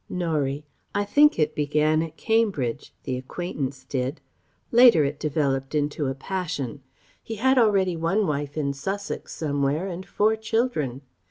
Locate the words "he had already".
7.21-7.95